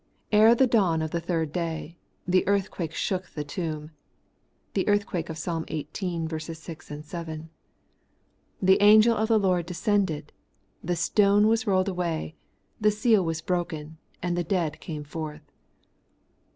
[0.31, 1.95] Ere the dawn of the third day,
[2.27, 3.91] the earthquake shook the tomb
[4.73, 5.43] (the earth quake of Ps.
[5.47, 5.87] xviii
[6.27, 7.49] 6, 7),
[8.59, 10.33] the angel of the Lord descended,
[10.83, 12.33] the stone was rolled away,
[12.79, 15.51] the seal was broken, and the dead came forth.